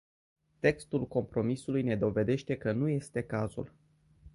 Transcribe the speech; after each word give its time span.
Textul 0.59 1.07
compromisului 1.07 1.81
ne 1.83 1.95
dovedește 1.97 2.57
că 2.57 2.71
nu 2.71 2.89
este 2.89 3.21
cazul. 3.23 3.73